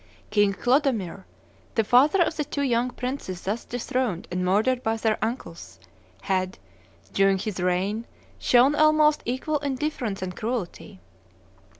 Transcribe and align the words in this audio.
King 0.31 0.53
Clodomir, 0.55 1.25
the 1.75 1.83
father 1.83 2.23
of 2.23 2.35
the 2.35 2.43
two 2.43 2.63
young 2.63 2.89
princes 2.89 3.41
thus 3.43 3.63
dethroned 3.65 4.27
and 4.31 4.43
murdered 4.43 4.81
by 4.81 4.97
their 4.97 5.19
uncles, 5.23 5.79
had, 6.23 6.57
during 7.13 7.37
his 7.37 7.59
reign, 7.59 8.07
shown 8.39 8.73
almost 8.73 9.21
equal 9.25 9.59
indifference 9.59 10.23
and 10.23 10.35
cruelty. 10.35 10.99